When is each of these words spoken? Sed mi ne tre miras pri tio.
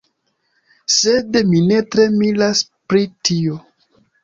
Sed 0.93 1.37
mi 1.51 1.61
ne 1.67 1.79
tre 1.97 2.07
miras 2.23 2.65
pri 2.73 3.05
tio. 3.31 3.63